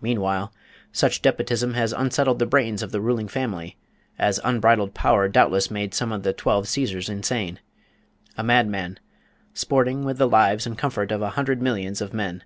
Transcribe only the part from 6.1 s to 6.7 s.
of the twelve